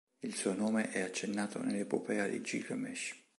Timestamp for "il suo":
0.23-0.55